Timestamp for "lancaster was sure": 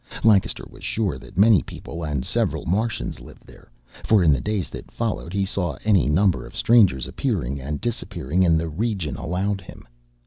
0.23-1.19